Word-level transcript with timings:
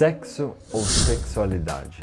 Sexo 0.00 0.56
ou 0.72 0.80
sexualidade? 0.80 2.00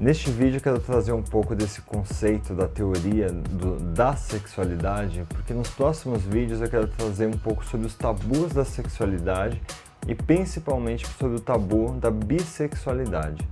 Neste 0.00 0.28
vídeo 0.28 0.56
eu 0.56 0.60
quero 0.60 0.80
trazer 0.80 1.12
um 1.12 1.22
pouco 1.22 1.54
desse 1.54 1.80
conceito 1.80 2.52
da 2.52 2.66
teoria 2.66 3.30
do, 3.30 3.78
da 3.78 4.16
sexualidade, 4.16 5.24
porque 5.28 5.54
nos 5.54 5.68
próximos 5.68 6.24
vídeos 6.24 6.60
eu 6.60 6.68
quero 6.68 6.88
trazer 6.88 7.28
um 7.28 7.38
pouco 7.38 7.64
sobre 7.64 7.86
os 7.86 7.94
tabus 7.94 8.52
da 8.52 8.64
sexualidade 8.64 9.62
e 10.08 10.16
principalmente 10.16 11.06
sobre 11.16 11.36
o 11.36 11.40
tabu 11.40 11.92
da 11.92 12.10
bissexualidade. 12.10 13.48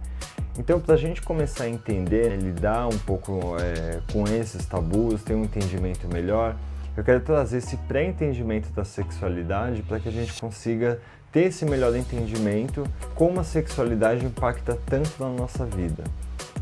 Então, 0.59 0.81
para 0.81 0.97
a 0.97 0.99
gente 0.99 1.23
começar 1.23 1.63
a 1.63 1.69
entender, 1.69 2.37
lidar 2.39 2.89
um 2.89 2.99
pouco 2.99 3.57
é, 3.61 4.01
com 4.13 4.25
esses 4.25 4.67
tabus, 4.67 5.23
ter 5.23 5.37
um 5.37 5.45
entendimento 5.45 6.09
melhor, 6.09 6.57
eu 6.97 7.05
quero 7.05 7.21
trazer 7.21 7.59
esse 7.59 7.77
pré-entendimento 7.77 8.71
da 8.71 8.85
sexualidade 8.85 9.83
para 9.83 10.01
que 10.01 10.09
a 10.09 10.13
gente 10.13 10.39
consiga 10.41 11.01
ter 11.33 11.45
esse 11.45 11.65
melhor 11.65 11.95
entendimento 11.95 12.85
como 13.15 13.41
a 13.41 13.45
sexualidade 13.45 14.25
impacta 14.25 14.79
tanto 14.87 15.11
na 15.21 15.29
nossa 15.29 15.65
vida. 15.65 16.03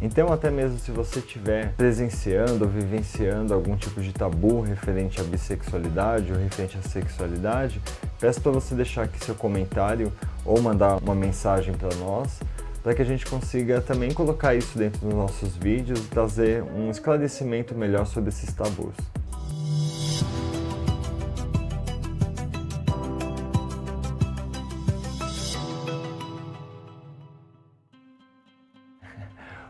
Então, 0.00 0.32
até 0.32 0.48
mesmo 0.48 0.78
se 0.78 0.92
você 0.92 1.18
estiver 1.18 1.72
presenciando 1.72 2.64
ou 2.64 2.70
vivenciando 2.70 3.52
algum 3.52 3.76
tipo 3.76 4.00
de 4.00 4.12
tabu 4.12 4.60
referente 4.60 5.20
à 5.20 5.24
bissexualidade 5.24 6.32
ou 6.32 6.38
referente 6.38 6.78
à 6.78 6.82
sexualidade, 6.82 7.80
peço 8.20 8.40
para 8.40 8.52
você 8.52 8.76
deixar 8.76 9.04
aqui 9.04 9.24
seu 9.24 9.34
comentário 9.34 10.12
ou 10.44 10.60
mandar 10.62 11.02
uma 11.02 11.16
mensagem 11.16 11.74
para 11.74 11.92
nós, 11.96 12.38
para 12.80 12.94
que 12.94 13.02
a 13.02 13.04
gente 13.04 13.26
consiga 13.26 13.80
também 13.80 14.12
colocar 14.12 14.54
isso 14.54 14.78
dentro 14.78 15.00
dos 15.00 15.14
nossos 15.14 15.56
vídeos 15.56 15.98
e 15.98 16.04
trazer 16.04 16.62
um 16.62 16.90
esclarecimento 16.90 17.74
melhor 17.74 18.06
sobre 18.06 18.28
esses 18.28 18.52
tabus. 18.52 18.94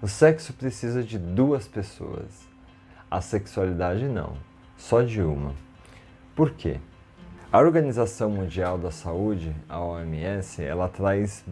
O 0.00 0.06
sexo 0.06 0.52
precisa 0.52 1.02
de 1.02 1.18
duas 1.18 1.66
pessoas. 1.66 2.46
A 3.10 3.20
sexualidade 3.20 4.06
não, 4.06 4.36
só 4.76 5.02
de 5.02 5.20
uma. 5.20 5.54
Por 6.36 6.52
quê? 6.52 6.78
A 7.50 7.58
Organização 7.58 8.30
Mundial 8.30 8.78
da 8.78 8.92
Saúde, 8.92 9.52
a 9.68 9.80
OMS, 9.80 10.62
ela 10.62 10.88
traz 10.88 11.44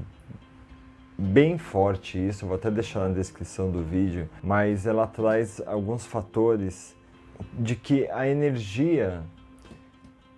bem 1.18 1.58
forte 1.58 2.24
isso, 2.24 2.46
vou 2.46 2.54
até 2.54 2.70
deixar 2.70 3.08
na 3.08 3.14
descrição 3.14 3.68
do 3.68 3.82
vídeo, 3.82 4.28
mas 4.40 4.86
ela 4.86 5.08
traz 5.08 5.60
alguns 5.66 6.06
fatores 6.06 6.94
de 7.52 7.74
que 7.74 8.08
a 8.10 8.28
energia 8.28 9.24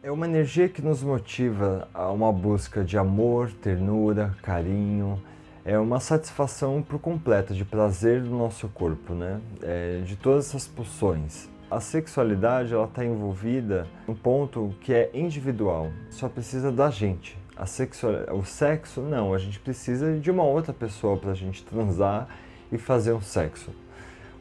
é 0.03 0.11
uma 0.11 0.27
energia 0.27 0.69
que 0.69 0.81
nos 0.81 1.03
motiva 1.03 1.89
a 1.93 2.11
uma 2.11 2.33
busca 2.33 2.83
de 2.83 2.97
amor, 2.97 3.53
ternura, 3.53 4.35
carinho, 4.41 5.21
é 5.69 5.79
uma 5.79 6.01
satisfação 6.01 6.81
por 6.81 6.99
completo 6.99 7.53
de 7.53 7.63
prazer 7.63 8.23
do 8.23 8.31
nosso 8.31 8.69
corpo, 8.69 9.13
né? 9.13 9.39
É, 9.63 10.01
de 10.03 10.17
todas 10.17 10.49
essas 10.49 10.67
pulsões. 10.67 11.47
A 11.71 11.79
sexualidade 11.79 12.73
ela 12.73 12.87
está 12.87 13.05
envolvida 13.05 13.87
um 14.09 14.15
ponto 14.15 14.75
que 14.81 14.95
é 14.95 15.11
individual, 15.13 15.91
só 16.09 16.27
precisa 16.27 16.73
da 16.73 16.89
gente. 16.89 17.37
A 17.55 17.67
sexual, 17.67 18.15
o 18.35 18.47
sexo 18.47 19.03
não, 19.03 19.35
a 19.35 19.39
gente 19.39 19.61
precisa 19.61 20.19
de 20.19 20.31
uma 20.31 20.43
outra 20.43 20.73
pessoa 20.73 21.19
para 21.19 21.33
a 21.33 21.35
gente 21.35 21.63
transar 21.63 22.31
e 22.73 22.79
fazer 22.79 23.13
um 23.13 23.21
sexo. 23.21 23.71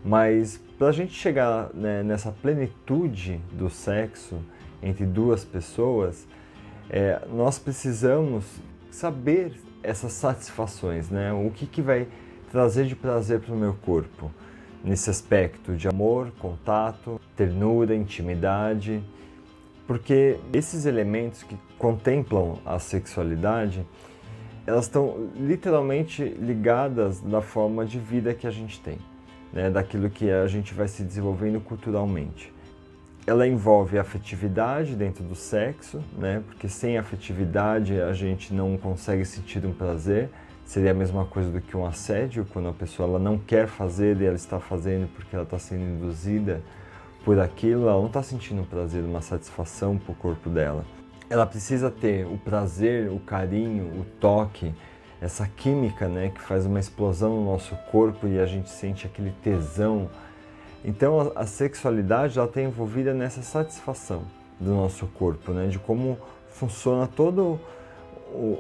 Mas 0.06 0.62
para 0.80 0.88
a 0.88 0.94
gente 0.94 1.12
chegar 1.12 1.72
né, 1.74 2.04
nessa 2.04 2.32
plenitude 2.32 3.42
do 3.52 3.70
sexo 3.70 4.40
entre 4.82 5.06
duas 5.06 5.44
pessoas, 5.44 6.26
é, 6.90 7.22
nós 7.30 7.60
precisamos 7.60 8.46
saber 8.90 9.67
essas 9.84 10.14
satisfações, 10.14 11.10
né? 11.10 11.32
O 11.34 11.52
que, 11.52 11.66
que 11.66 11.82
vai 11.82 12.08
trazer 12.52 12.86
de 12.86 12.96
prazer 12.96 13.40
para 13.40 13.54
o 13.54 13.58
meu 13.58 13.74
corpo 13.74 14.32
nesse 14.84 15.10
aspecto 15.10 15.76
de 15.76 15.88
amor, 15.88 16.32
contato, 16.40 17.20
ternura, 17.36 17.96
intimidade, 17.96 19.04
porque 19.86 20.38
esses 20.54 20.86
elementos 20.86 21.44
que 21.44 21.58
contemplam 21.78 22.60
a 22.66 22.80
sexualidade, 22.80 23.86
elas 24.66 24.86
estão 24.86 25.30
literalmente 25.36 26.24
ligadas 26.24 27.22
da 27.22 27.42
forma 27.42 27.86
de 27.86 28.00
vida 28.00 28.34
que 28.34 28.46
a 28.46 28.52
gente 28.52 28.80
tem, 28.82 28.98
né? 29.54 29.70
Daquilo 29.70 30.10
que 30.10 30.30
a 30.30 30.48
gente 30.48 30.74
vai 30.74 30.88
se 30.88 31.04
desenvolvendo 31.04 31.60
culturalmente 31.62 32.57
ela 33.28 33.46
envolve 33.46 34.00
afetividade 34.00 34.96
dentro 34.96 35.22
do 35.22 35.36
sexo, 35.36 36.02
né? 36.18 36.42
Porque 36.48 36.70
sem 36.70 36.98
afetividade 36.98 38.00
a 38.00 38.14
gente 38.14 38.54
não 38.54 38.78
consegue 38.78 39.26
sentir 39.26 39.66
um 39.66 39.74
prazer. 39.74 40.30
Seria 40.64 40.92
a 40.92 40.94
mesma 40.94 41.26
coisa 41.26 41.52
do 41.52 41.60
que 41.60 41.76
um 41.76 41.86
assédio, 41.86 42.48
quando 42.54 42.70
a 42.70 42.74
pessoa 42.74 43.08
ela 43.08 43.20
não 43.20 43.38
quer 43.38 43.68
fazer 43.68 44.22
e 44.22 44.26
ela 44.26 44.36
está 44.38 44.62
fazendo 44.62 45.10
porque 45.14 45.36
ela 45.36 45.44
está 45.44 45.60
sendo 45.60 45.84
induzida 45.84 46.62
por 47.26 47.38
aquilo, 47.38 47.90
ela 47.90 48.00
não 48.00 48.08
está 48.08 48.24
sentindo 48.24 48.62
um 48.62 48.66
prazer, 48.66 49.04
uma 49.04 49.22
satisfação 49.22 49.98
para 49.98 50.14
o 50.14 50.16
corpo 50.16 50.50
dela. 50.50 50.86
Ela 51.30 51.46
precisa 51.46 51.92
ter 51.92 52.26
o 52.26 52.38
prazer, 52.38 53.12
o 53.12 53.20
carinho, 53.20 54.00
o 54.00 54.06
toque, 54.22 54.74
essa 55.20 55.46
química, 55.46 56.08
né, 56.08 56.30
que 56.30 56.42
faz 56.42 56.66
uma 56.66 56.80
explosão 56.80 57.36
no 57.36 57.46
nosso 57.52 57.76
corpo 57.92 58.26
e 58.26 58.40
a 58.40 58.46
gente 58.46 58.70
sente 58.70 59.06
aquele 59.06 59.34
tesão 59.44 60.10
então 60.84 61.32
a, 61.36 61.46
sexualidade 61.46 62.38
ela 62.38 62.48
está 62.48 62.62
envolvida 62.62 63.14
nessa 63.14 63.42
satisfação 63.42 64.24
do 64.60 64.74
nosso 64.74 65.08
corpo, 65.08 65.52
né? 65.52 65.68
de 65.68 65.80
como 65.80 66.18
funciona 66.50 67.08
todo 67.08 67.60
o, 68.32 68.60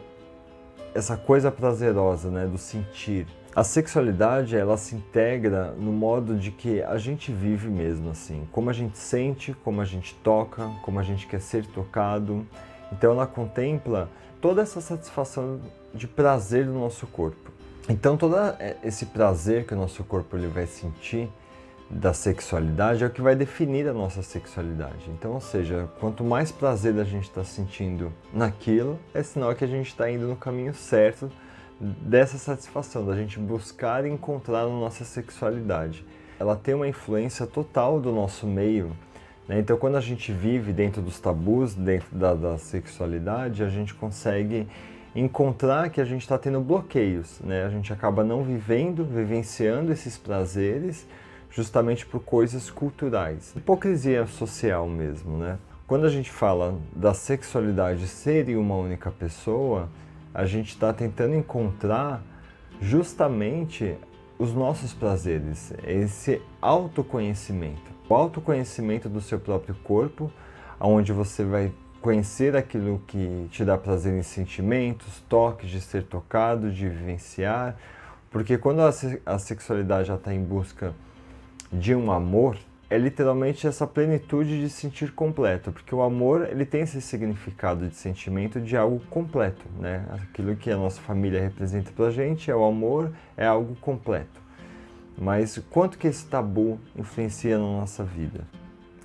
essa 0.93 1.15
coisa 1.15 1.51
prazerosa 1.51 2.29
né? 2.29 2.45
do 2.45 2.57
sentir. 2.57 3.27
A 3.55 3.63
sexualidade 3.63 4.55
ela 4.55 4.77
se 4.77 4.95
integra 4.95 5.71
no 5.71 5.91
modo 5.91 6.35
de 6.35 6.51
que 6.51 6.81
a 6.83 6.97
gente 6.97 7.31
vive 7.31 7.69
mesmo 7.69 8.11
assim, 8.11 8.47
como 8.51 8.69
a 8.69 8.73
gente 8.73 8.97
sente, 8.97 9.53
como 9.63 9.81
a 9.81 9.85
gente 9.85 10.13
toca, 10.15 10.69
como 10.83 10.99
a 10.99 11.03
gente 11.03 11.25
quer 11.25 11.41
ser 11.41 11.65
tocado. 11.65 12.45
Então 12.91 13.13
ela 13.13 13.25
contempla 13.25 14.09
toda 14.39 14.61
essa 14.61 14.79
satisfação 14.79 15.59
de 15.93 16.07
prazer 16.07 16.65
do 16.65 16.73
nosso 16.73 17.07
corpo. 17.07 17.51
Então 17.89 18.15
todo 18.15 18.35
esse 18.83 19.07
prazer 19.07 19.65
que 19.65 19.73
o 19.73 19.77
nosso 19.77 20.03
corpo 20.03 20.37
ele 20.37 20.47
vai 20.47 20.67
sentir 20.67 21.27
da 21.89 22.13
sexualidade 22.13 23.03
é 23.03 23.07
o 23.07 23.09
que 23.09 23.21
vai 23.21 23.35
definir 23.35 23.87
a 23.87 23.93
nossa 23.93 24.21
sexualidade. 24.21 25.09
Então, 25.09 25.33
ou 25.33 25.39
seja, 25.39 25.89
quanto 25.99 26.23
mais 26.23 26.51
prazer 26.51 26.99
a 26.99 27.03
gente 27.03 27.23
está 27.23 27.43
sentindo 27.43 28.11
naquilo, 28.33 28.99
é 29.13 29.23
sinal 29.23 29.55
que 29.55 29.63
a 29.63 29.67
gente 29.67 29.87
está 29.87 30.09
indo 30.09 30.27
no 30.27 30.35
caminho 30.35 30.73
certo 30.73 31.31
dessa 31.79 32.37
satisfação, 32.37 33.05
da 33.05 33.15
gente 33.15 33.39
buscar 33.39 34.05
e 34.05 34.09
encontrar 34.09 34.61
a 34.61 34.67
nossa 34.67 35.05
sexualidade. 35.05 36.03
Ela 36.39 36.55
tem 36.55 36.73
uma 36.75 36.87
influência 36.87 37.47
total 37.47 37.99
do 37.99 38.11
nosso 38.11 38.45
meio. 38.45 38.91
Né? 39.47 39.59
Então, 39.59 39.77
quando 39.77 39.95
a 39.95 40.01
gente 40.01 40.31
vive 40.31 40.73
dentro 40.73 41.01
dos 41.01 41.19
tabus, 41.19 41.73
dentro 41.73 42.13
da, 42.15 42.33
da 42.33 42.57
sexualidade, 42.57 43.63
a 43.63 43.69
gente 43.69 43.93
consegue 43.93 44.67
encontrar 45.15 45.89
que 45.89 46.01
a 46.01 46.05
gente 46.05 46.21
está 46.21 46.37
tendo 46.37 46.59
bloqueios. 46.59 47.39
Né? 47.39 47.63
A 47.63 47.69
gente 47.69 47.93
acaba 47.93 48.23
não 48.23 48.43
vivendo, 48.43 49.05
vivenciando 49.05 49.91
esses 49.91 50.17
prazeres 50.17 51.07
justamente 51.49 52.05
por 52.05 52.21
coisas 52.21 52.69
culturais. 52.69 53.53
Hipocrisia 53.55 54.25
social 54.27 54.87
mesmo, 54.87 55.37
né? 55.37 55.57
Quando 55.87 56.05
a 56.05 56.09
gente 56.09 56.29
fala 56.29 56.77
da 56.93 57.13
sexualidade 57.13 58.07
ser 58.07 58.55
uma 58.57 58.75
única 58.75 59.09
pessoa, 59.09 59.89
a 60.33 60.45
gente 60.45 60.69
está 60.69 60.91
tentando 60.91 61.33
encontrar 61.35 62.21
justamente 62.81 63.97
os 64.37 64.53
nossos 64.53 64.93
prazeres, 64.93 65.73
esse 65.85 66.41
autoconhecimento. 66.61 67.91
O 68.07 68.13
autoconhecimento 68.13 69.09
do 69.09 69.19
seu 69.19 69.39
próprio 69.39 69.75
corpo, 69.83 70.31
onde 70.79 71.11
você 71.11 71.43
vai 71.43 71.71
conhecer 72.01 72.55
aquilo 72.55 73.01
que 73.07 73.47
te 73.49 73.65
dá 73.65 73.77
prazer 73.77 74.13
em 74.13 74.23
sentimentos, 74.23 75.23
toques, 75.27 75.69
de 75.69 75.81
ser 75.81 76.03
tocado, 76.03 76.71
de 76.71 76.87
vivenciar. 76.87 77.75
Porque 78.29 78.57
quando 78.57 78.81
a, 78.81 79.39
sexualidade 79.39 80.07
já 80.07 80.15
está 80.15 80.33
em 80.33 80.43
busca 80.43 80.93
de 81.71 81.93
um 81.93 82.11
amor 82.11 82.57
é 82.89 82.97
literalmente 82.97 83.67
essa 83.67 83.85
plenitude 83.85 84.61
de 84.61 84.69
sentir 84.69 85.11
completo, 85.11 85.73
porque 85.73 85.93
o 85.93 86.01
amor 86.01 86.47
ele 86.49 86.65
tem 86.65 86.81
esse 86.81 87.01
significado 87.01 87.87
de 87.87 87.95
sentimento 87.95 88.61
de 88.61 88.77
algo 88.77 89.01
completo, 89.09 89.65
né? 89.77 90.05
Aquilo 90.09 90.55
que 90.55 90.71
a 90.71 90.77
nossa 90.77 91.01
família 91.01 91.41
representa 91.41 91.91
para 91.91 92.09
gente 92.09 92.49
é 92.49 92.55
o 92.55 92.63
amor, 92.63 93.11
é 93.35 93.45
algo 93.45 93.75
completo. 93.75 94.41
Mas 95.17 95.57
quanto 95.69 95.97
que 95.97 96.07
esse 96.07 96.25
tabu 96.27 96.79
influencia 96.95 97.57
na 97.57 97.65
nossa 97.65 98.03
vida? 98.03 98.47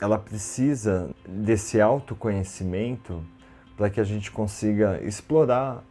Ela 0.01 0.19
precisa 0.19 1.11
desse 1.27 1.81
autoconhecimento 1.81 3.25
para 3.77 3.91
que 3.91 4.01
a 4.01 4.05
gente 4.05 4.31
consiga 4.31 5.01
explorar 5.03 5.83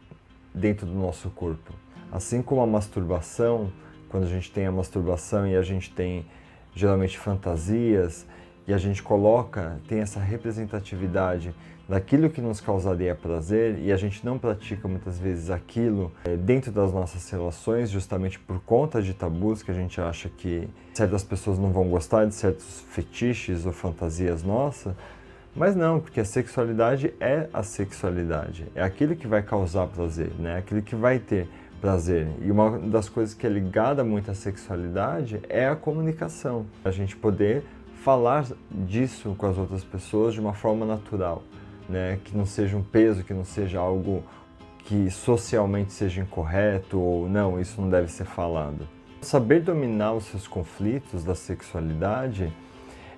dentro 0.54 0.86
do 0.86 0.94
nosso 0.94 1.28
corpo. 1.30 1.74
Assim 2.10 2.40
como 2.40 2.62
a 2.62 2.66
masturbação, 2.66 3.72
quando 4.08 4.24
a 4.24 4.28
gente 4.28 4.50
tem 4.50 4.66
a 4.66 4.72
masturbação 4.72 5.46
e 5.46 5.56
a 5.56 5.62
gente 5.62 5.90
tem 5.92 6.24
geralmente 6.74 7.18
fantasias, 7.18 8.26
e 8.66 8.72
a 8.72 8.78
gente 8.78 9.02
coloca, 9.02 9.80
tem 9.88 10.00
essa 10.00 10.20
representatividade 10.20 11.54
daquilo 11.88 12.30
que 12.30 12.40
nos 12.40 12.60
causaria 12.60 13.14
prazer 13.14 13.78
e 13.80 13.92
a 13.92 13.96
gente 13.96 14.24
não 14.24 14.38
pratica 14.38 14.86
muitas 14.86 15.18
vezes 15.18 15.50
aquilo 15.50 16.12
é, 16.24 16.36
dentro 16.36 16.70
das 16.70 16.92
nossas 16.92 17.28
relações, 17.28 17.90
justamente 17.90 18.38
por 18.38 18.60
conta 18.60 19.02
de 19.02 19.12
tabus 19.12 19.62
que 19.62 19.70
a 19.70 19.74
gente 19.74 20.00
acha 20.00 20.28
que 20.28 20.68
certas 20.94 21.24
pessoas 21.24 21.58
não 21.58 21.70
vão 21.70 21.88
gostar 21.88 22.24
de 22.24 22.34
certos 22.34 22.80
fetiches 22.88 23.66
ou 23.66 23.72
fantasias 23.72 24.42
nossas. 24.42 24.94
Mas 25.54 25.76
não, 25.76 26.00
porque 26.00 26.20
a 26.20 26.24
sexualidade 26.24 27.12
é 27.20 27.46
a 27.52 27.62
sexualidade, 27.62 28.66
é 28.74 28.82
aquilo 28.82 29.14
que 29.14 29.26
vai 29.26 29.42
causar 29.42 29.86
prazer, 29.86 30.30
né? 30.38 30.56
aquilo 30.56 30.80
que 30.80 30.94
vai 30.94 31.18
ter 31.18 31.46
prazer. 31.82 32.28
E 32.40 32.48
uma 32.48 32.78
das 32.78 33.08
coisas 33.08 33.34
que 33.34 33.44
é 33.44 33.50
ligada 33.50 34.04
muito 34.04 34.30
à 34.30 34.34
sexualidade 34.34 35.40
é 35.48 35.66
a 35.66 35.74
comunicação. 35.74 36.64
A 36.84 36.92
gente 36.92 37.16
poder 37.16 37.64
falar 38.04 38.46
disso 38.70 39.34
com 39.36 39.46
as 39.46 39.58
outras 39.58 39.82
pessoas 39.82 40.32
de 40.32 40.40
uma 40.40 40.54
forma 40.54 40.86
natural, 40.86 41.42
né? 41.88 42.20
Que 42.24 42.36
não 42.36 42.46
seja 42.46 42.76
um 42.76 42.84
peso, 42.84 43.24
que 43.24 43.34
não 43.34 43.44
seja 43.44 43.80
algo 43.80 44.22
que 44.84 45.10
socialmente 45.10 45.92
seja 45.92 46.20
incorreto 46.20 47.00
ou 47.00 47.28
não, 47.28 47.60
isso 47.60 47.80
não 47.80 47.90
deve 47.90 48.08
ser 48.08 48.26
falado. 48.26 48.86
Saber 49.20 49.60
dominar 49.60 50.12
os 50.12 50.24
seus 50.24 50.46
conflitos 50.46 51.24
da 51.24 51.34
sexualidade 51.34 52.52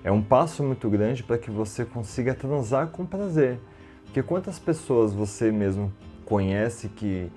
é 0.03 0.11
um 0.11 0.21
passo 0.21 0.63
muito 0.63 0.89
grande 0.89 1.23
para 1.23 1.37
que 1.37 1.51
você 1.51 1.85
consiga 1.85 2.33
transar 2.33 2.87
com 2.87 3.05
prazer. 3.05 3.59
Porque 4.05 4.23
quantas 4.23 4.57
pessoas 4.57 5.13
você 5.13 5.51
mesmo 5.51 5.93
conhece 6.25 6.89
que 6.89 7.31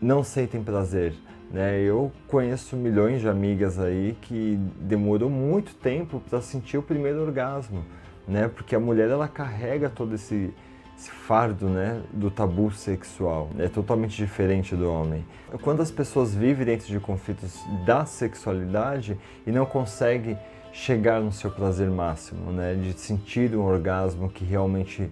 não 0.00 0.22
sentem 0.22 0.62
prazer. 0.62 1.14
Né? 1.50 1.80
Eu 1.80 2.12
conheço 2.26 2.76
milhões 2.76 3.20
de 3.20 3.28
amigas 3.28 3.78
aí 3.78 4.16
que 4.20 4.58
demorou 4.80 5.30
muito 5.30 5.74
tempo 5.74 6.20
para 6.28 6.40
sentir 6.40 6.76
o 6.76 6.82
primeiro 6.82 7.22
orgasmo, 7.22 7.84
né? 8.26 8.48
Porque 8.48 8.74
a 8.74 8.80
mulher 8.80 9.08
ela 9.08 9.26
carrega 9.26 9.88
todo 9.88 10.14
esse, 10.14 10.52
esse 10.96 11.10
fardo, 11.10 11.66
né, 11.68 12.02
do 12.12 12.30
tabu 12.30 12.70
sexual. 12.70 13.48
É 13.58 13.68
totalmente 13.68 14.14
diferente 14.14 14.76
do 14.76 14.92
homem. 14.92 15.24
Quando 15.62 15.80
as 15.80 15.90
pessoas 15.90 16.34
vivem 16.34 16.66
dentro 16.66 16.88
de 16.88 17.00
conflitos 17.00 17.58
da 17.86 18.04
sexualidade 18.04 19.18
e 19.46 19.50
não 19.50 19.64
conseguem 19.64 20.36
chegar 20.70 21.20
no 21.20 21.32
seu 21.32 21.50
prazer 21.50 21.88
máximo, 21.88 22.52
né, 22.52 22.74
de 22.74 22.92
sentir 22.92 23.56
um 23.56 23.64
orgasmo 23.64 24.28
que 24.28 24.44
realmente 24.44 25.10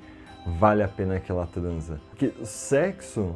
vale 0.59 0.83
a 0.83 0.89
pena 0.89 1.17
aquela 1.17 1.47
transa. 1.47 1.99
Porque 2.11 2.33
o 2.41 2.45
sexo 2.45 3.35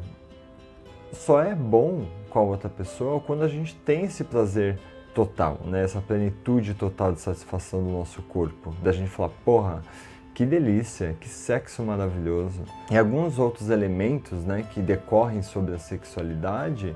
só 1.11 1.41
é 1.41 1.53
bom 1.53 2.05
com 2.29 2.39
a 2.39 2.41
outra 2.41 2.69
pessoa 2.69 3.19
quando 3.19 3.43
a 3.43 3.47
gente 3.47 3.75
tem 3.75 4.05
esse 4.05 4.23
prazer 4.23 4.79
total, 5.13 5.59
né? 5.65 5.83
Essa 5.83 6.01
plenitude 6.01 6.73
total 6.73 7.11
de 7.11 7.19
satisfação 7.19 7.83
do 7.83 7.89
nosso 7.89 8.21
corpo. 8.21 8.73
Da 8.81 8.91
gente 8.91 9.09
falar, 9.09 9.31
porra, 9.43 9.81
que 10.33 10.45
delícia, 10.45 11.15
que 11.19 11.27
sexo 11.27 11.83
maravilhoso. 11.83 12.63
E 12.89 12.97
alguns 12.97 13.37
outros 13.37 13.69
elementos, 13.69 14.43
né, 14.45 14.65
que 14.71 14.81
decorrem 14.81 15.41
sobre 15.41 15.75
a 15.75 15.79
sexualidade 15.79 16.95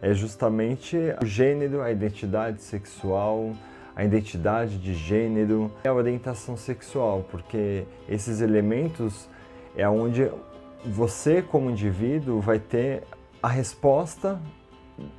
é 0.00 0.14
justamente 0.14 0.96
o 1.20 1.26
gênero, 1.26 1.82
a 1.82 1.90
identidade 1.90 2.62
sexual, 2.62 3.52
a 3.96 4.04
identidade 4.04 4.78
de 4.78 4.94
gênero, 4.94 5.72
a 5.84 5.92
orientação 5.92 6.56
sexual, 6.56 7.26
porque 7.28 7.84
esses 8.08 8.40
elementos 8.40 9.28
é 9.76 9.88
onde 9.88 10.30
você 10.86 11.42
como 11.42 11.68
indivíduo 11.68 12.40
vai 12.40 12.60
ter 12.60 13.02
a 13.42 13.48
resposta 13.48 14.40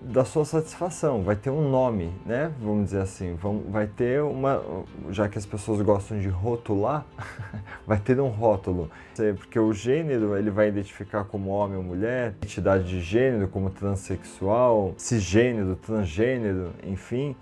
da 0.02 0.26
sua 0.26 0.44
satisfação, 0.44 1.24
vai 1.24 1.36
ter 1.36 1.50
um 1.50 1.70
nome, 1.70 2.14
né? 2.26 2.52
Vamos 2.60 2.86
dizer 2.86 3.02
assim, 3.02 3.36
vão, 3.36 3.64
vai 3.70 3.88
ter 3.88 4.22
uma, 4.22 4.62
já 5.10 5.30
que 5.30 5.38
as 5.38 5.46
pessoas 5.46 5.82
gostam 5.82 6.20
de 6.20 6.28
rotular, 6.28 7.06
vai 7.88 7.98
ter 7.98 8.20
um 8.20 8.28
rótulo, 8.28 8.92
porque 9.38 9.58
o 9.58 9.72
gênero 9.72 10.36
ele 10.36 10.50
vai 10.50 10.68
identificar 10.68 11.24
como 11.24 11.52
homem 11.52 11.78
ou 11.78 11.84
mulher, 11.84 12.34
identidade 12.38 12.90
de 12.90 13.00
gênero 13.00 13.48
como 13.48 13.70
transexual, 13.70 14.94
cisgênero, 14.98 15.76
transgênero, 15.78 16.72
enfim, 16.84 17.36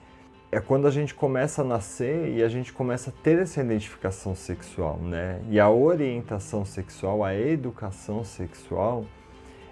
é 0.52 0.60
quando 0.60 0.88
a 0.88 0.92
gente 0.92 1.14
começa 1.14 1.62
a 1.62 1.66
nascer 1.66 2.30
e 2.30 2.44
a 2.44 2.48
gente 2.48 2.72
começa 2.72 3.10
a 3.10 3.14
ter 3.24 3.40
essa 3.40 3.62
identificação 3.62 4.36
sexual, 4.36 4.98
né? 4.98 5.42
E 5.50 5.60
a 5.60 5.70
orientação 5.70 6.64
sexual, 6.64 7.24
a 7.24 7.36
educação 7.36 8.24
sexual 8.24 9.06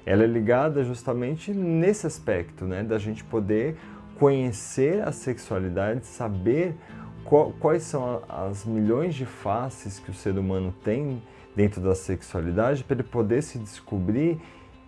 ela 0.06 0.24
é 0.24 0.28
ligada 0.28 0.84
justamente 0.84 1.52
nesse 1.52 2.06
aspecto, 2.06 2.66
né, 2.66 2.84
da 2.84 2.98
gente 2.98 3.24
poder 3.24 3.76
conhecer 4.20 5.02
a 5.02 5.12
sexualidade, 5.12 6.06
saber 6.06 6.76
qual, 7.26 7.52
quais 7.54 7.84
são 7.84 8.22
as 8.30 8.66
milhões 8.66 9.16
de 9.16 9.26
faces 9.26 10.00
que 10.00 10.12
o 10.12 10.14
ser 10.14 10.38
humano 10.38 10.74
tem 10.84 11.22
dentro 11.56 11.82
da 11.82 11.96
sexualidade 11.96 12.84
para 12.84 12.96
ele 12.96 13.04
poder 13.04 13.42
se 13.42 13.58
descobrir 13.58 14.40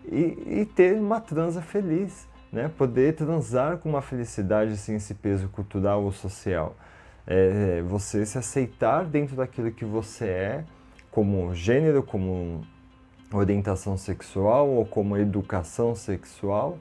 e, 0.09 0.61
e, 0.61 0.65
ter 0.65 0.93
uma 0.95 1.19
transa 1.19 1.61
feliz, 1.61 2.27
né? 2.51 2.71
Poder 2.77 3.13
transar 3.13 3.77
com 3.77 3.89
uma 3.89 4.01
felicidade 4.01 4.77
sem 4.77 4.95
esse 4.95 5.13
peso 5.13 5.49
cultural 5.49 6.03
ou 6.03 6.11
social. 6.11 6.75
É, 7.25 7.81
você 7.81 8.25
se 8.25 8.37
aceitar 8.37 9.03
dentro 9.03 9.35
daquilo 9.35 9.69
que 9.71 9.83
você 9.83 10.25
é, 10.25 10.63
como 11.11 11.53
gênero, 11.53 12.01
como 12.03 12.61
orientação 13.31 13.97
sexual 13.97 14.69
ou 14.69 14.85
como 14.85 15.17
educação 15.17 15.95
sexual, 15.95 16.77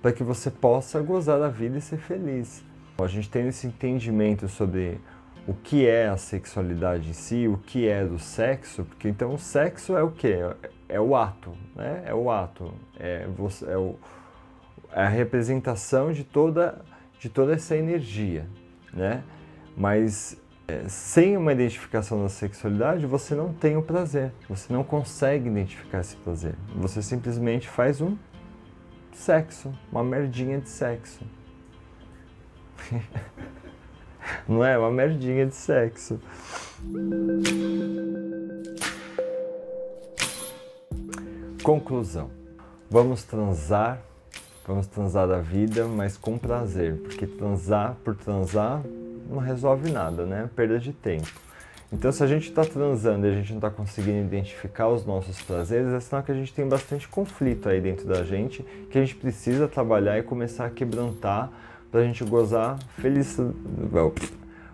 para 0.00 0.12
que 0.12 0.22
você 0.22 0.50
possa 0.50 1.00
gozar 1.00 1.38
da 1.38 1.48
vida 1.48 1.78
e 1.78 1.80
ser 1.80 1.98
feliz. 1.98 2.64
A 2.98 3.06
gente 3.06 3.30
tem 3.30 3.48
esse 3.48 3.66
entendimento 3.66 4.48
sobre 4.48 5.00
o 5.46 5.54
que 5.54 5.86
é 5.86 6.08
a 6.08 6.16
sexualidade 6.16 7.10
em 7.10 7.12
si, 7.12 7.48
o 7.48 7.58
que 7.58 7.88
é 7.88 8.04
do 8.04 8.18
sexo, 8.18 8.84
porque 8.84 9.08
então 9.08 9.34
o 9.34 9.38
sexo 9.38 9.96
é 9.96 10.02
o 10.02 10.10
que? 10.10 10.34
É 10.88 11.00
o 11.00 11.16
ato, 11.16 11.52
né? 11.74 12.02
É 12.06 12.14
o 12.14 12.30
ato, 12.30 12.72
é, 12.98 13.26
você, 13.26 13.64
é, 13.66 13.76
o, 13.76 13.96
é 14.92 15.02
a 15.02 15.08
representação 15.08 16.12
de 16.12 16.22
toda, 16.22 16.80
de 17.18 17.28
toda 17.28 17.54
essa 17.54 17.76
energia, 17.76 18.46
né? 18.92 19.22
Mas 19.76 20.40
é, 20.68 20.88
sem 20.88 21.36
uma 21.36 21.52
identificação 21.52 22.22
da 22.22 22.28
sexualidade, 22.28 23.06
você 23.06 23.34
não 23.34 23.52
tem 23.52 23.76
o 23.76 23.82
prazer, 23.82 24.32
você 24.48 24.72
não 24.72 24.84
consegue 24.84 25.48
identificar 25.48 26.00
esse 26.00 26.16
prazer. 26.16 26.54
Você 26.76 27.02
simplesmente 27.02 27.68
faz 27.68 28.00
um 28.00 28.16
sexo, 29.12 29.72
uma 29.90 30.04
merdinha 30.04 30.60
de 30.60 30.68
sexo. 30.68 31.20
não 34.48 34.64
é? 34.64 34.78
Uma 34.78 34.90
merdinha 34.90 35.46
de 35.46 35.54
sexo. 35.54 36.20
Conclusão. 41.62 42.30
Vamos 42.90 43.22
transar, 43.24 44.02
vamos 44.66 44.86
transar 44.86 45.26
da 45.26 45.38
vida, 45.38 45.86
mas 45.86 46.16
com 46.16 46.36
prazer, 46.36 46.96
porque 47.02 47.26
transar 47.26 47.96
por 48.04 48.14
transar 48.14 48.82
não 49.32 49.40
resolve 49.40 49.90
nada, 49.90 50.24
né? 50.24 50.48
Perda 50.54 50.78
de 50.78 50.92
tempo. 50.92 51.28
Então, 51.92 52.10
se 52.10 52.24
a 52.24 52.26
gente 52.26 52.48
está 52.48 52.64
transando 52.64 53.26
e 53.26 53.30
a 53.30 53.34
gente 53.34 53.50
não 53.50 53.58
está 53.58 53.68
conseguindo 53.68 54.18
identificar 54.20 54.88
os 54.88 55.04
nossos 55.04 55.42
prazeres, 55.42 55.92
é 55.92 56.00
sinal 56.00 56.22
que 56.22 56.32
a 56.32 56.34
gente 56.34 56.52
tem 56.52 56.66
bastante 56.66 57.06
conflito 57.06 57.68
aí 57.68 57.82
dentro 57.82 58.06
da 58.06 58.24
gente, 58.24 58.62
que 58.90 58.96
a 58.96 59.00
gente 59.02 59.14
precisa 59.14 59.68
trabalhar 59.68 60.18
e 60.18 60.22
começar 60.22 60.64
a 60.64 60.70
quebrantar 60.70 61.50
para 61.90 62.00
a 62.00 62.04
gente 62.04 62.24
gozar 62.24 62.78
feliz, 62.96 63.38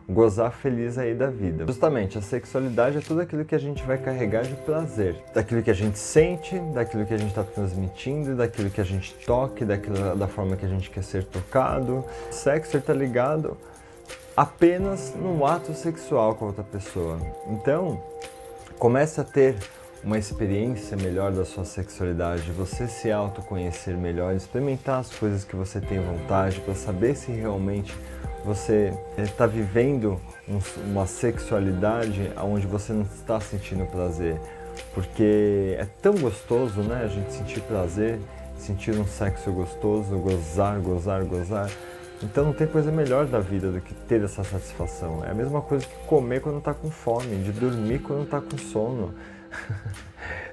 gozar 0.09 0.53
feliz 0.53 0.97
aí 0.97 1.13
da 1.13 1.29
vida. 1.29 1.67
Justamente, 1.67 2.17
a 2.17 2.23
sexualidade 2.23 2.99
é 2.99 3.01
tudo 3.01 3.21
aquilo 3.21 3.45
que 3.45 3.55
a 3.57 3.59
gente 3.59 3.83
vai 3.83 3.99
carregar 3.99 4.45
de 4.45 4.55
prazer, 4.55 5.17
daquilo 5.35 5.61
que 5.61 5.73
a 5.73 5.75
gente 5.75 5.99
sente, 5.99 6.57
daquilo 6.73 7.05
que 7.05 7.15
a 7.15 7.19
gente 7.19 7.31
está 7.31 7.43
transmitindo, 7.43 8.37
daquilo 8.37 8.71
que 8.71 8.81
a 8.81 8.85
gente 8.85 9.13
toca, 9.27 9.67
daquilo, 9.67 10.15
da 10.15 10.29
forma 10.29 10.57
que 10.57 10.65
a 10.65 10.69
gente 10.69 10.89
quer 10.89 11.03
ser 11.03 11.25
tocado. 11.25 12.05
O 12.31 12.33
sexo 12.33 12.77
está 12.77 12.95
ligado 12.95 13.57
apenas 14.39 15.17
no 15.17 15.45
ato 15.45 15.75
sexual 15.75 16.37
com 16.37 16.45
outra 16.45 16.63
pessoa. 16.63 17.19
Então, 17.49 18.01
comece 18.79 19.21
a 19.21 19.25
ter 19.25 19.57
uma 20.05 20.17
experiência 20.17 20.97
melhor 20.97 21.33
da 21.33 21.45
sua 21.45 21.65
sexualidade, 21.65 22.53
você 22.53 22.87
se 22.87 23.11
autoconhecer 23.11 23.97
melhor, 23.97 24.37
experimentar 24.37 25.01
as 25.01 25.11
coisas 25.11 25.43
que 25.43 25.57
você 25.57 25.81
tem 25.81 25.99
vontade 25.99 26.61
para 26.61 26.73
saber 26.77 27.17
se 27.17 27.33
realmente 27.33 27.93
você 28.45 28.97
está 29.19 29.45
vivendo 29.45 30.21
uma 30.87 31.05
sexualidade 31.05 32.31
onde 32.41 32.65
você 32.65 32.93
não 32.93 33.03
está 33.03 33.41
sentindo 33.41 33.87
prazer. 33.87 34.41
Porque 34.95 35.75
é 35.77 35.87
tão 36.01 36.15
gostoso, 36.15 36.81
né? 36.83 37.03
A 37.03 37.09
gente 37.09 37.33
sentir 37.33 37.61
prazer, 37.63 38.21
sentir 38.57 38.93
um 38.93 39.05
sexo 39.05 39.51
gostoso, 39.51 40.17
gozar, 40.17 40.79
gozar, 40.79 41.25
gozar. 41.25 41.69
Então 42.23 42.45
não 42.45 42.53
tem 42.53 42.67
coisa 42.67 42.91
melhor 42.91 43.27
da 43.27 43.39
vida 43.39 43.71
do 43.71 43.81
que 43.81 43.95
ter 43.95 44.23
essa 44.23 44.43
satisfação. 44.43 45.25
É 45.25 45.31
a 45.31 45.35
mesma 45.35 45.61
coisa 45.61 45.87
que 45.87 46.07
comer 46.07 46.41
quando 46.41 46.59
está 46.59 46.75
com 46.75 46.91
fome, 46.91 47.37
de 47.45 47.53
dormir 47.53 48.01
quando 48.01 48.25
está 48.25 48.41
com 48.41 48.59
sono. 48.59 49.15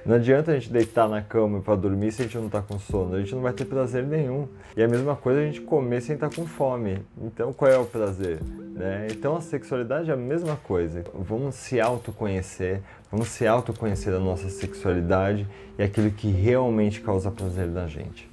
Não 0.06 0.14
adianta 0.14 0.52
a 0.52 0.54
gente 0.54 0.72
deitar 0.72 1.08
na 1.08 1.20
cama 1.20 1.60
para 1.60 1.74
dormir 1.74 2.12
se 2.12 2.22
a 2.22 2.24
gente 2.24 2.38
não 2.38 2.46
está 2.46 2.62
com 2.62 2.78
sono, 2.78 3.16
a 3.16 3.18
gente 3.18 3.34
não 3.34 3.42
vai 3.42 3.52
ter 3.52 3.64
prazer 3.64 4.04
nenhum. 4.04 4.46
E 4.76 4.82
a 4.82 4.86
mesma 4.86 5.16
coisa 5.16 5.40
a 5.40 5.44
gente 5.44 5.60
comer 5.60 6.00
sem 6.00 6.14
estar 6.14 6.30
tá 6.30 6.36
com 6.36 6.46
fome. 6.46 7.02
Então 7.20 7.52
qual 7.52 7.68
é 7.68 7.76
o 7.76 7.84
prazer? 7.84 8.38
Né? 8.40 9.08
Então 9.10 9.34
a 9.34 9.40
sexualidade 9.40 10.08
é 10.08 10.14
a 10.14 10.16
mesma 10.16 10.54
coisa. 10.54 11.02
Vamos 11.12 11.56
se 11.56 11.80
autoconhecer, 11.80 12.80
vamos 13.10 13.28
se 13.28 13.48
autoconhecer 13.48 14.14
a 14.14 14.20
nossa 14.20 14.48
sexualidade 14.48 15.44
e 15.76 15.82
aquilo 15.82 16.12
que 16.12 16.30
realmente 16.30 17.00
causa 17.00 17.28
prazer 17.28 17.66
da 17.66 17.88
gente 17.88 18.30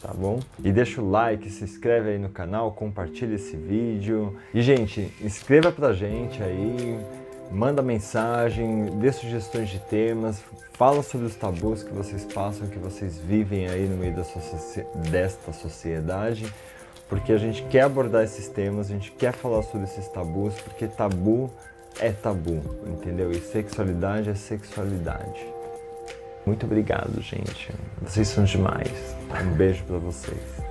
tá 0.00 0.12
bom? 0.14 0.40
E 0.62 0.72
deixa 0.72 1.00
o 1.00 1.10
like, 1.10 1.50
se 1.50 1.64
inscreve 1.64 2.10
aí 2.10 2.18
no 2.18 2.30
canal, 2.30 2.72
compartilha 2.72 3.34
esse 3.34 3.56
vídeo. 3.56 4.36
E, 4.54 4.62
gente, 4.62 5.12
inscreva 5.20 5.70
pra 5.70 5.92
gente 5.92 6.42
aí, 6.42 6.98
manda 7.50 7.82
mensagem, 7.82 8.86
dê 8.98 9.12
sugestões 9.12 9.68
de 9.68 9.78
temas, 9.78 10.42
fala 10.72 11.02
sobre 11.02 11.26
os 11.26 11.34
tabus 11.34 11.82
que 11.82 11.92
vocês 11.92 12.24
passam, 12.24 12.66
que 12.66 12.78
vocês 12.78 13.18
vivem 13.18 13.68
aí 13.68 13.86
no 13.86 13.96
meio 13.96 14.14
desta 15.10 15.52
sociedade, 15.52 16.50
porque 17.08 17.32
a 17.32 17.38
gente 17.38 17.62
quer 17.64 17.82
abordar 17.82 18.24
esses 18.24 18.48
temas, 18.48 18.88
a 18.88 18.94
gente 18.94 19.10
quer 19.12 19.32
falar 19.32 19.62
sobre 19.62 19.84
esses 19.84 20.08
tabus, 20.08 20.54
porque 20.60 20.86
tabu 20.86 21.50
é 21.98 22.12
tabu, 22.12 22.62
entendeu? 22.86 23.30
E 23.32 23.40
sexualidade 23.40 24.30
é 24.30 24.34
sexualidade. 24.34 25.59
Muito 26.46 26.66
obrigado, 26.66 27.20
gente. 27.20 27.70
Vocês 28.02 28.28
são 28.28 28.44
demais. 28.44 28.90
Um 29.44 29.54
beijo 29.54 29.84
para 29.84 29.98
vocês. 29.98 30.69